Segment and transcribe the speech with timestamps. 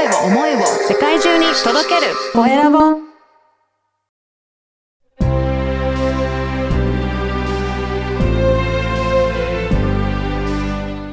[0.00, 2.78] 声を思いを世界中に届けるコエラボ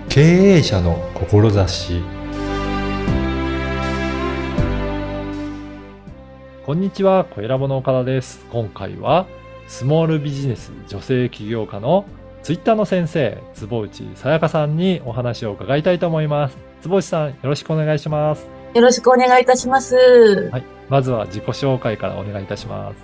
[0.07, 2.01] 経営者の志
[6.65, 8.45] こんにちは、小ラボの岡田です。
[8.51, 9.25] 今回は、
[9.67, 12.05] スモールビジネス女性起業家の
[12.41, 16.57] ツイッターの先生、坪内さやかさんにお話を伺いたいと思います。
[16.81, 18.56] 坪内さん、よろしくお願いします。
[18.77, 19.95] よろしくお願いいたします。
[20.51, 20.63] はい。
[20.87, 23.03] まずは自己紹介からお願いいたします。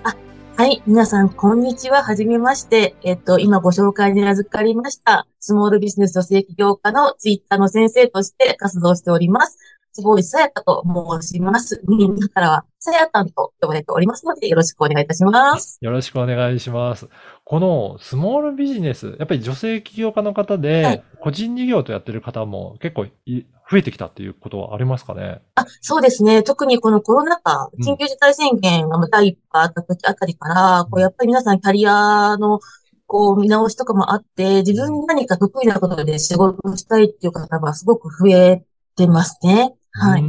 [0.56, 0.84] はい。
[0.86, 2.04] 皆さん、こんにちは。
[2.04, 2.96] はじめまして。
[3.02, 9.58] えっと、今ご紹介に預かりました、スモールビジネス女性起業家のツイッターの先生として活動しております。
[9.94, 10.84] 坪内さやかと
[11.22, 11.82] 申します。
[11.88, 15.78] みんなからは、さやかんと呼ばれておりますので、よろしくお願いいたします。
[15.82, 17.08] よろしくお願いします。
[17.46, 25.42] このスモールビジネス、やっぱり女性起業家の方はでい、個人事業とやってる方も結構い増えてきたっていうことはありますかね？
[25.56, 26.44] あ、そうですね。
[26.44, 32.60] 特にこのコロナ禍、うん緊急事態宣言が第一波あった時あたりから、こう、やっぱり皆さんキャリアの、
[33.08, 38.64] こう、見直しとかもあって、自分に何か得意なことで仕事をしたいっていう方がすごく増え
[38.96, 39.74] てますね。
[39.94, 40.24] はい。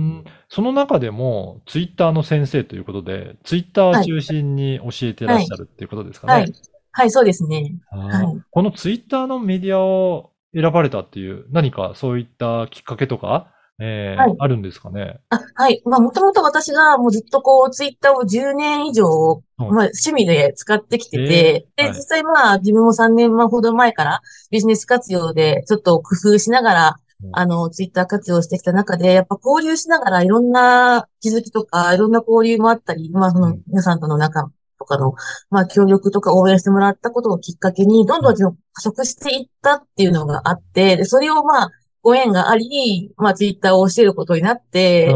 [0.49, 6.33] その中でも、ツイッターの先生ということで、ツイッター中心に教えてらっしゃるっていうことですかね。
[6.33, 6.53] はい。
[6.93, 7.75] はい、そうですね。
[7.91, 15.19] はいこのツイッターのメディアを選ばれたっていう、何かそういったきっかけとか、えーはいあるんですかね？
[15.31, 15.83] あ、はい。
[15.85, 24.21] まあ、もともと私がもうずっとこう、ツイッターを10年以上、はいまあ、趣味で使ってきてえて、で、ーはい実際まあ、自分も3年ほど前から
[24.51, 26.95] ビジネス活用でちょっと工夫しながらうん、
[27.33, 35.15] あの、ツイッター活用してきた中で、やっぱ交流しながらいろんな気づきとか、いろんな交流もあったり、まあ、そのうん皆さんとの仲とかの、
[35.51, 41.71] まあ、協力とか応援してもらったことをきっかけに、どんどん加速していったっていうのがあって、で、それをまあ、
[42.03, 45.09] ご縁があり、まあ、ツイッターを教えることになって、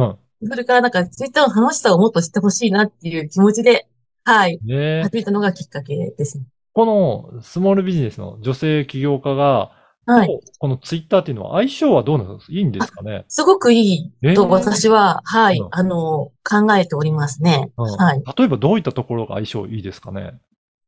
[0.42, 0.48] うん。
[0.48, 3.88] それからなんか、ツイッターの楽しさをもっと知ってほしいなっていう気持ちで、
[4.24, 6.44] はい、ね始めたのがきっかけですね。
[6.74, 9.72] このスモールビジネスの女性起業家が、
[10.10, 10.40] はい。
[10.58, 13.26] このツイッターっていうのは相性はどうなんですかいいんですかね？
[13.28, 17.70] すごくいいと私は、はいうん、あの、考えておりますね。
[17.76, 18.22] うんはい。
[18.38, 20.32] 例えばどういったところが相性いいですかね？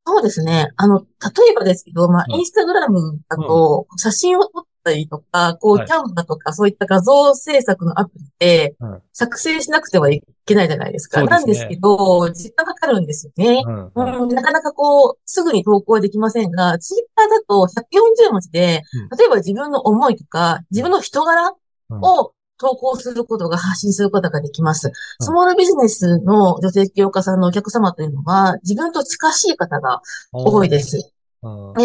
[0.07, 0.73] そうですね。
[0.77, 1.05] あの、例
[1.53, 11.21] えばですけど、まあ、うんインスタグラムだと、写真を撮ったりとか、こう、はいキャンバとか、そういった画像制作のアプリでうん、作成しなくてはいけないじゃないですか。
[11.21, 13.63] そうですねなんですけど、時間かかるんですよね。
[13.67, 13.93] うん。
[13.95, 21.53] うんうん、なかなかこう、すぐに投稿はできませんが、ツイッターだと140文字でうん、例えば自分の思いとか、自分の人柄
[21.91, 24.89] うんを投稿することが発信することができます。
[24.89, 30.03] うんスモールビジネスの女性起業家さんのお客様というのは、自分と近しい方が
[30.33, 31.13] 多いです。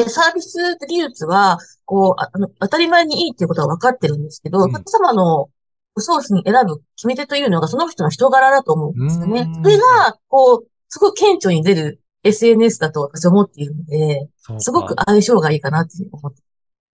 [0.10, 4.70] サービス技術は、こう、ああの、当たり前にいいっていうことは分かってるんですけど、うん。
[4.70, 5.50] お客様の
[5.98, 9.42] 商品選ぶ決め手というのがその人の人柄だと思うんですよね。
[9.42, 9.64] うん。
[9.64, 14.30] それが、こう、すごく顕著に出る SNS だと私は思っているので、
[14.60, 16.42] すごく相性がいいかなって思って。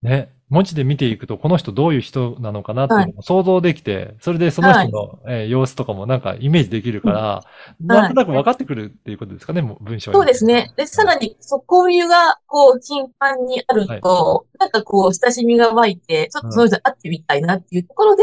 [0.02, 7.44] ね、文字で見ていくと、この人どういう人なのかなっていうのも想像できて、それでその人の、えー様子とかもなんかイメージできるから、
[7.80, 10.16] なんとなく分かってくるっていうことですかね、もう文章に。
[10.16, 10.72] そうですね。
[10.76, 18.22] で、さらに、そう、交流が、こう、頻繁にあると、なんかこう、親しみが湧いて、ちょっとその人に会ってみたいなっていうところで、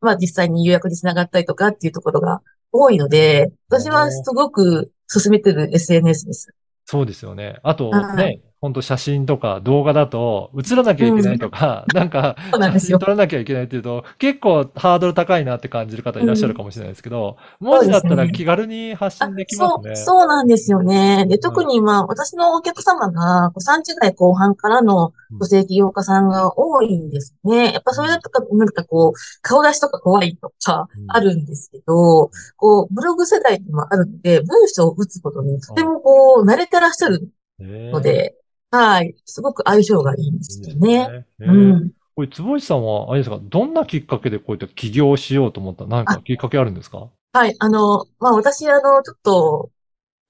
[0.00, 6.54] まあ実際に予約につながったりとかっていうところが多いので、私はすごく進めてる SNS です。
[6.84, 7.58] そうですよね。
[7.62, 12.98] あとはね、ほんと写真とか動画だと映らなきゃいけないとか、 なんか写真そうなんですよ。
[12.98, 19.94] 撮らなきゃいけないっていうと、結構ハードル高いなって感じる方いらっしゃるかもしれないですけど、文字だったら気軽に発あ信できまそう、すね。
[19.94, 21.26] そうなんですよね。
[21.28, 27.72] で、特にまあ、私のお客様が、こう30代後半からの女性起業家さんが多いんですね。
[27.72, 31.08] やっぱそれだとか、なんかこう、顔出しとか怖いとかうん。
[31.08, 38.36] あるんですけど、こう、ブログ世代にもあるので、文章を打つことにとてもこう、慣れてらっしゃるねので、
[38.70, 41.08] はい、すごく相性がいいんですよね。
[41.08, 41.26] ね。
[41.40, 41.92] うねん。
[42.14, 47.08] これ、坪井さんは、あれですか、どんなきっかけでこういった起業をしようと思った何かきっかけあるんですか？
[47.32, 49.70] はい、あの、まあ私、あの、ちょっと、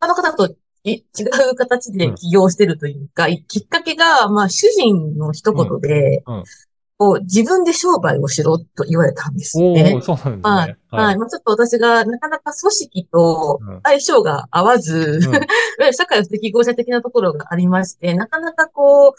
[0.01, 0.55] 他の方と
[0.85, 1.03] い違
[1.51, 6.37] う形で起業してるというか、きっかけが、まあ主人の一言で、うん。
[6.37, 6.45] うん
[6.99, 10.01] こう、自分で商売をしろと言われたんですねお。
[10.01, 10.77] そうなんですはいね。。
[10.91, 11.17] はい。
[11.17, 15.41] まあちょっと私がなかなか組織とうん相性が合わず、うんいわ
[15.81, 19.13] ゆる社会不適合者的なところがありまして、なかなかこう、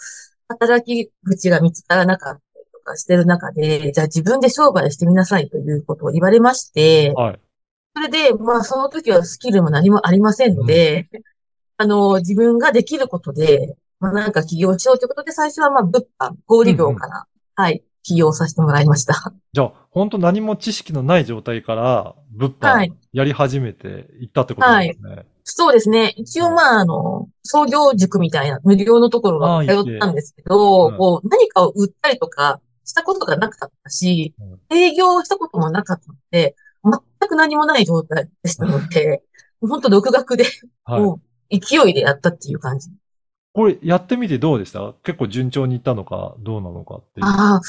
[0.50, 7.40] 働き口が見つからなかったりとかしてる中で、じゃあ自分で商売してみなさいということを言われまして、はい。
[7.96, 11.08] それで、まあその時はスキルも何もありませんので、
[11.78, 17.26] あの、自分ができることで、まあなんか起業しようということで、最初はまあ物販、小売業から、
[17.60, 19.34] はい、起業させてもらいました。
[19.52, 25.26] じゃあ、本当何も知識のない状態から物販はいやり始めていったってことですね。
[25.44, 26.14] そうですね。
[26.16, 39.22] 一応まあ、あの、創業塾みたいな無料のところが通ったんですけど、うんこう、何かを売ったりとかしたことがなかったし、うん営業したこともなかったので、全く何もない状態でしたので、
[39.60, 40.46] 本当独学で、
[40.86, 41.02] はい。
[41.02, 41.20] も
[41.52, 42.90] う勢いでやったっていう感じ。
[43.60, 44.94] これやってみてどうでした？
[45.04, 47.26] 結構順調にいったのか、どうなのかっていう。
[47.26, 47.62] ああ、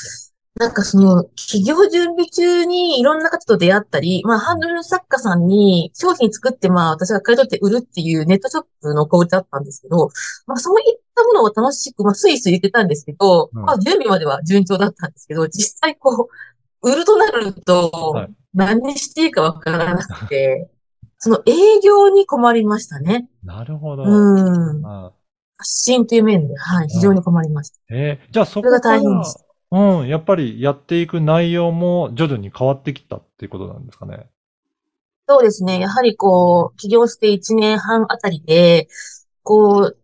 [0.55, 10.11] なんかその、企業準備中にいろんな方と出会ったり、まあ、ハンドル作家さんに商品作って、まあ、私が買い取って売るっていうネットショップのコーチだったんですけど、
[10.47, 16.29] まあ、そういったものを楽しく、まあ、スイスイ言ってたんですけど、うんまあ、準備までは順調だったんですけど、実際こ
[16.83, 20.71] う、売るとなるとはい、何していいかわからなくて、
[21.19, 23.29] その営業に困りましたね。
[23.43, 24.05] なるほど。
[24.05, 24.87] うん。
[24.87, 25.13] あ
[25.61, 27.77] 発信という面で、はい、非常に困りました。
[27.91, 29.45] えーじゃあそそれがこから、大変です。
[29.73, 34.27] うん、やっぱりやっていく内容も徐々に変わってきたっていうことなんですかね？
[35.29, 35.79] そうですね。
[35.79, 38.89] やはりこう、起業して1年半あたりで、
[39.45, 39.97] こう、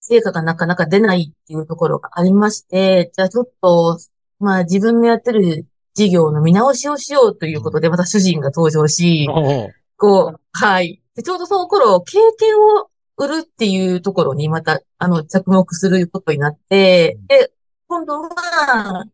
[0.00, 3.98] 成果がなかなか出ないっていうところがありまして、じゃあちょっと、
[4.38, 11.02] まあ自分のやってる事業の見直しをしようということで、また主人が登場し、おうこう、はい。
[11.14, 17.52] で、ちょうどその頃、経験を売るっていうところにまた、あの、着目することになって、で、
[17.88, 19.04] 今度は、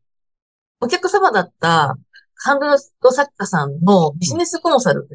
[0.81, 1.97] お客様だった、
[2.37, 5.09] ハンドル作家さんのビジネスコンサル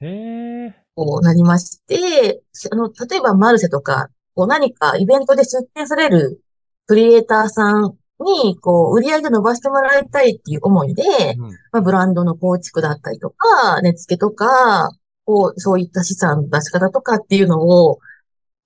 [0.00, 0.74] へえ。
[0.94, 6.40] こうなりまして、あの、例えばマルシェとか、こう何かイベントで出展される
[6.86, 11.02] クリエイターさんに、こう、売り上げ伸ばしてもらいたいっていう思いで、
[11.38, 11.50] うん。
[11.72, 14.90] まあ、ブランドの構築だったりとか、値付けとか、
[15.24, 17.98] こう、そういった資産の出し方とかっていうのを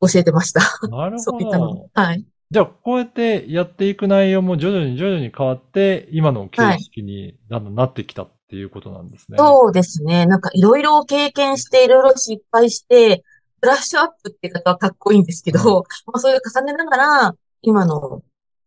[0.00, 0.60] 教えてました。
[0.88, 1.90] なるほど。。
[1.94, 2.24] はい。
[2.50, 9.38] じゃあ、こうやってやっていく内容も徐々に徐々に変わって、今の形式にだんだんなってきたっていうことなんですね。
[9.38, 10.26] そうですね。
[10.26, 13.24] なんかいろいろ経験して、いろいろ失敗して、
[13.60, 18.22] ブラッシュアップって方はかっこいいんですけど、まあ、それを重ねながら、今の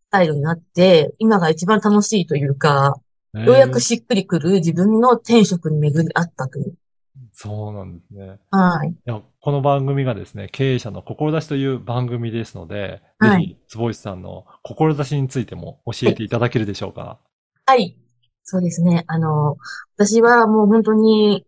[0.07, 2.95] スタイルになって、今が一番楽しいというか、
[3.33, 6.73] ようやくしっくりくる自分の転職に巡り合ったという。
[7.41, 8.37] そうなんですね。
[8.51, 8.89] はい。
[8.89, 17.17] いや、この番組がですね、経営者の志という番組ですので、はいぜひ、坪内さんの志についても教えていただけるでしょうか？
[17.65, 17.97] はい。
[18.43, 19.05] そうですね。
[19.07, 19.55] あの、
[19.95, 21.45] 私はもう本当に、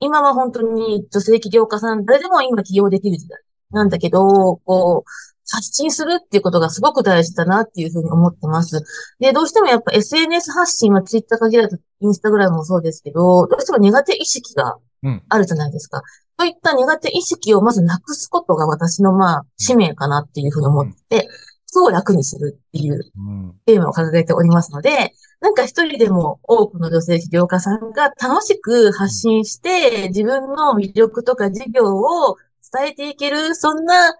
[0.00, 3.40] 今は本当に女性起業家さん、誰でも今起業できる時代
[3.70, 5.10] なんだけど、こう、
[5.50, 8.82] 発信するっていうことがすごく大事だなっていうふうに思ってます。
[9.18, 14.82] で、どうしてもやっぱ SNS 発信は Twitter 限らず、インスタグラムもそうですけど、どうしても苦手意識がうん
[15.28, 16.02] あるじゃないですか。
[16.38, 21.28] そういった苦手意識をまずなくすことが私のまあ、使命かなっていうふうに思って、
[21.66, 23.54] そう楽にするっていううん。
[23.64, 32.36] テーマを掲げておりますので、なんか一人でも多くの女性起業家さんが楽しく発信して、自分の魅力とか事業を
[32.72, 34.12] 伝えていける、そんな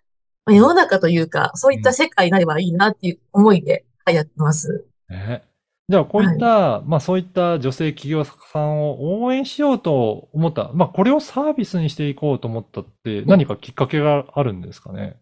[0.45, 4.87] まあ世の中というか、そういった世界になればいいなっていう思いではいやってます。
[5.09, 5.45] ね
[5.89, 15.17] じゃあ、こういった、まあそういった女性企業家さんを応援しようと思った、まあこれをサービスにしていこうと思ったって何かきっかけがあるんですかね？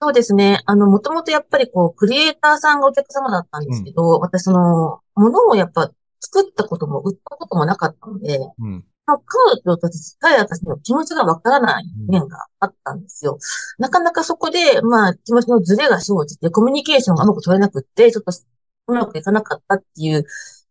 [0.00, 0.60] そうですね。
[0.66, 8.84] あの、もともとやっぱりこう、クリエイターさんがお客様だったんですけど、私その、ものをやっぱ作ったことも売ったこともなかったので、うん。
[9.06, 9.16] 彼
[9.64, 13.38] 女たちしか私の気持ちがわからない面があったんですよ。
[13.78, 18.32] なかなかそこで、まあ、気持ちのズレが生じて、コミュニケーションがうまく取れなくって、ちょっと
[18.86, 20.24] うまくいかなかったっていう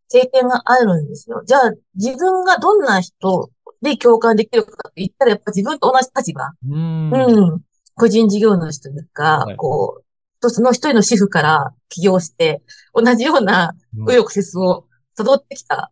[0.10, 1.42] 経験があるんですよ。
[1.46, 3.50] じゃあ、自分がどんな人
[3.82, 6.46] で共感できるかって言ったら、やっぱ自分と同じ立場。
[6.46, 7.14] うーん。
[7.14, 7.62] うん。
[7.96, 10.02] 個人事業主というか、はいこ
[10.44, 12.62] う、その一人の主婦から起業して、
[12.94, 14.86] 同じようなうん右翼折を
[15.18, 15.92] 辿ってきた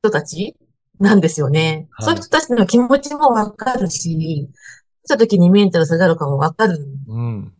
[0.00, 0.56] 人たち
[0.98, 1.88] なんですよね。
[1.92, 4.50] はいそういう人たちの気持ちもわかるし、
[5.04, 6.78] 来た時にメンタル下がるかもわかる。
[7.06, 7.52] うん。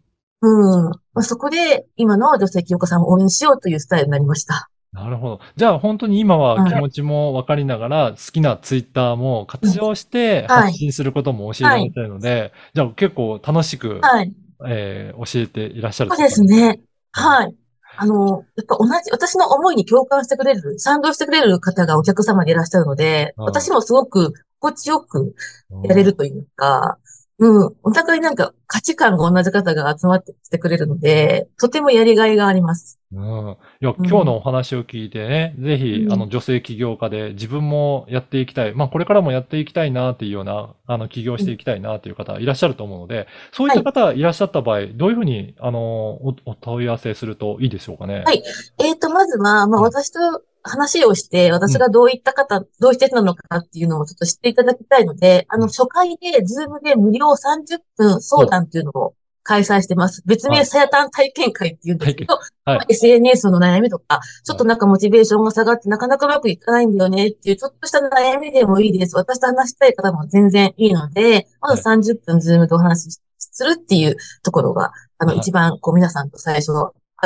[0.42, 0.92] うん。
[1.16, 4.68] まあ、そこで、今の女性起業家さんを応援しようというスタイルになりました。
[4.92, 5.40] なるほど。
[5.56, 14.32] じゃあ本当に今は気持ちも分かりながら、好きなツイッターも活用してはい発信することも教えられたいので、じゃあ結構楽しく、はい。
[14.66, 16.80] えー教えていらっしゃるそうですね。
[17.12, 17.54] はい。
[17.98, 25.34] あの、やっぱ同じ、私の思いに共感してくれる、賛同してくれる方がお客様でいらっしゃるので、うん私もすごく心地よく
[25.70, 26.98] うんやれるというか、
[27.38, 32.98] うん、お互いなんか価値観が同じ方が集まってきてくれるので、とてもやりがいがあります。
[33.12, 33.56] うん。
[33.80, 38.74] いや、うん今日のお話を聞いてね、ぜひ、うんあの、女性起業家で自分もやっていきたい。
[38.74, 48.22] まあ、これからもやっていきたいなっていうような、あの、起業していきたいなっていう方いらっしゃると思うので、そういった方いらっしゃった場合、どういうふうに、あの、お、お問い合わせするといいでしょうかね？
[48.26, 48.42] はい
[48.78, 50.20] えっと、ままずは、まあ、うん私と
[50.68, 55.68] 話をして、私がどういった方、どうしてなのかっていうのをちょっと知っていただきたいので、あの、うん。
[55.68, 59.14] 初回で、ズームで無料30分相談っていうのを
[59.46, 60.22] 開催してます。
[60.26, 62.44] 別名、はいさやたん体験会っていうんですけど、はい。
[62.64, 69.16] まあ SNS の悩みとか、ちょっとなんかモチベーションが下がってなかなかうまくいかないんだよねっていう、ちょっとした悩みでもいいです。
[69.16, 75.38] 私と話したい方も全然いいので、まず30分ズームでお話しするっていうところが、あの、はい。
[75.38, 76.72] 一番こう皆さんと最初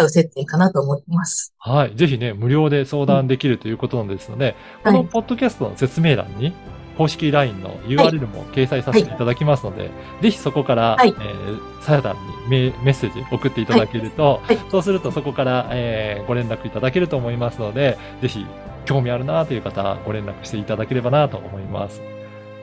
[0.00, 1.54] 会う接点かなと思います。
[1.58, 1.96] はい。
[1.96, 5.08] ぜひね、無料で相談できるということですので、このはい。
[5.08, 6.52] ポッドキャストの説明欄に、
[7.00, 9.90] 公式 LINE の URL も掲載させていただきますので、
[10.20, 18.44] ぜひそこから、はいえー、さやたんにメメッセージ送っていただけると、はいそうするとそこから、えーご連絡いただけると思いますので、ぜひ
[18.84, 22.00] 興味あるなという方、ご連絡していただければなと思います。
[22.00, 22.06] は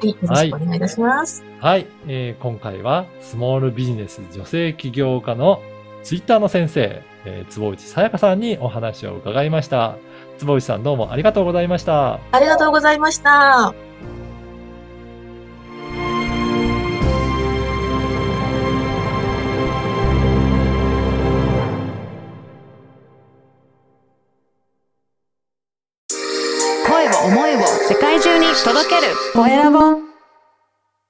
[0.06, 0.10] い。
[0.10, 1.44] よろしくお願いいたします。
[1.60, 5.62] はい、えー今回はスモールビジネス女性起業家の
[6.04, 9.98] ツイッターの先生、えー坪内さやかさんにお話を伺いました。
[10.38, 12.20] 坪内さんどうもありがとうございました。
[12.32, 13.74] ありがとうございました。
[26.88, 30.07] 声を思いを世界中に届けるコエラボ